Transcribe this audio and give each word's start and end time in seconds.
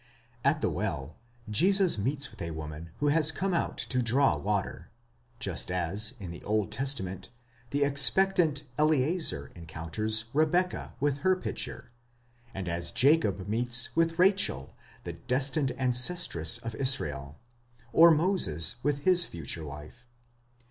At 0.43 0.61
the 0.61 0.69
well 0.71 1.15
Jesus 1.47 1.99
meets 1.99 2.31
with 2.31 2.41
a 2.41 2.49
woman 2.49 2.89
who 2.97 3.09
has 3.09 3.31
come 3.31 3.53
out 3.53 3.77
to 3.77 4.01
draw 4.01 4.35
water, 4.35 4.89
just 5.39 5.69
as, 5.69 6.15
in 6.19 6.31
the 6.31 6.43
Old 6.43 6.71
Testament, 6.71 7.29
the 7.69 7.83
expectant 7.83 8.63
Eliezer 8.79 9.51
encounters. 9.53 10.25
Rebekah 10.33 10.95
with 10.99 11.19
her 11.19 11.35
pitcher, 11.35 11.91
and 12.51 12.67
as 12.67 12.89
Jacob 12.89 13.47
meets 13.47 13.95
with 13.95 14.17
Rachel, 14.17 14.73
the 15.03 15.13
destined 15.13 15.69
ancestress 15.73 16.57
of 16.57 16.73
Israel, 16.73 17.37
or 17.93 18.09
Moses 18.09 18.77
with 18.81 19.01
his 19.03 19.23
future 19.25 19.63
wife. 19.65 20.07